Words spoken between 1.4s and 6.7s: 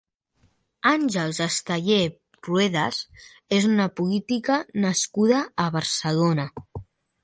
Esteller Ruedas és una política nascuda a Barcelona.